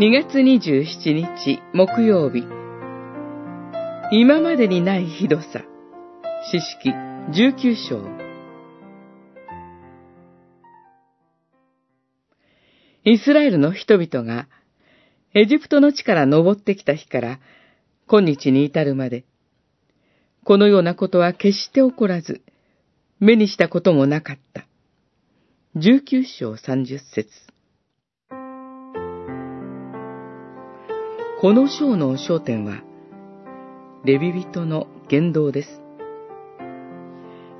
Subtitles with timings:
[0.00, 2.44] 2月27日木曜日。
[4.12, 5.64] 今までにないひどさ。
[6.52, 6.90] 詩式。
[6.90, 8.04] 19章。
[13.02, 14.46] イスラエルの人々が
[15.34, 17.40] エジプトの地から登ってきた日から
[18.06, 19.24] 今日に至るまで
[20.44, 22.42] このようなことは決して起こらず
[23.18, 24.64] 目にしたこともなかった。
[25.74, 27.57] 19章30節。
[31.40, 32.82] この章の焦点は、
[34.04, 35.80] レビ人の言動です。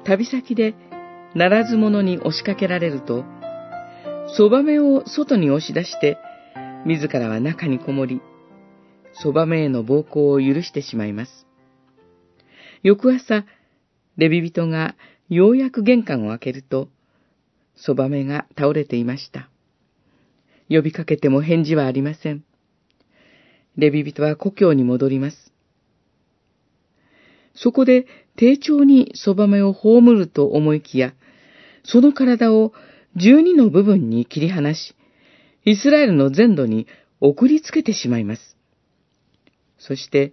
[0.04, 0.74] 旅先で、
[1.37, 3.24] ならず者に押しかけられると、
[4.37, 6.18] そばめを外に押し出して、
[6.87, 8.20] 自らは中にこもり、
[9.12, 11.46] そばめへの暴行を許してしまいます。
[12.82, 13.45] 翌朝、
[14.16, 14.96] レビ人が
[15.29, 16.88] ようやく玄関を開けると、
[17.76, 19.48] そばめが倒れていました。
[20.68, 22.42] 呼びかけても返事はありません。
[23.79, 25.52] レビ人は故郷に戻ります。
[27.54, 31.15] そこで丁重にそばめを葬ると思いきや、
[31.85, 32.73] その体を
[33.16, 34.95] 十二の部分に切り離し、
[35.65, 36.88] イスラエルの全土に
[37.20, 38.57] 送りつけてしまいます。
[39.79, 40.32] そして、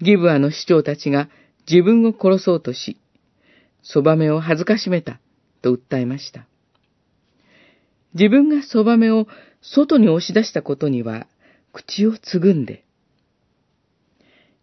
[0.00, 1.28] ギブアの市長たちが
[1.68, 2.98] 自分を殺そうとし、
[3.82, 5.20] そばめを恥ずかしめた
[5.60, 6.46] と訴えました。
[8.14, 9.26] 自分がそばめを
[9.60, 11.26] 外に押し出したことには
[11.78, 12.84] 口をつぐんで、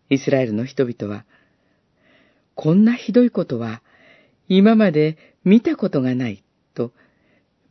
[0.09, 1.25] イスラエルの人々は、
[2.55, 3.81] こんなひどいことは
[4.49, 6.91] 今まで見たことがないと、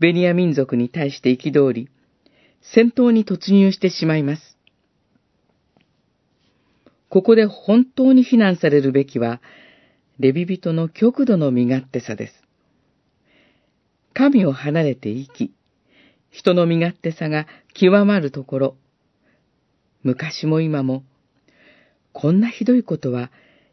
[0.00, 1.90] ベニヤ民族に対して憤り、
[2.62, 4.56] 戦闘に突入してしまいます。
[7.10, 9.42] ここで本当に非難されるべきは、
[10.18, 12.32] レビ人の極度の身勝手さです。
[14.14, 15.54] 神を離れて生き、
[16.30, 18.76] 人の身勝手さが極まるところ、
[20.04, 21.02] 昔も今も、
[22.12, 23.32] こんなひどいことは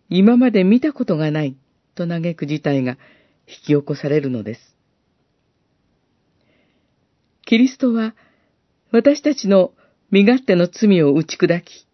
[0.10, 1.56] 今まで見たことがない
[1.94, 2.94] と嘆く事態が
[3.48, 4.62] 引き起こされるのです。
[7.46, 8.16] キリストは
[8.92, 9.74] 私たちの
[10.10, 11.86] 身勝手の罪を打ち砕き、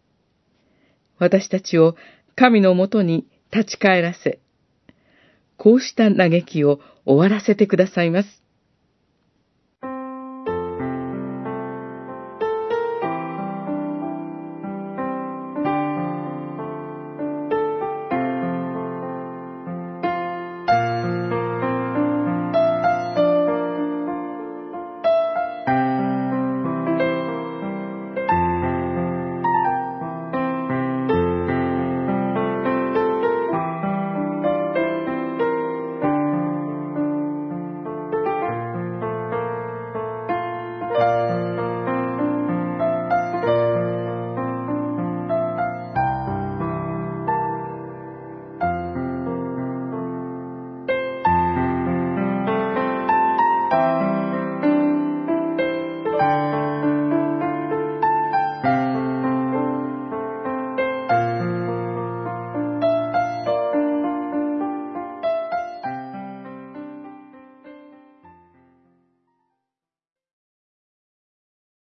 [1.18, 1.96] 私たちを
[2.36, 4.40] 神のもとに立ち返らせ、
[5.58, 8.47] こうした嘆きを終わらせてくださいます。